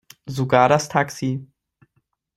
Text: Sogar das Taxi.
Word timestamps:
Sogar 0.27 0.67
das 0.67 0.89
Taxi. 0.89 1.47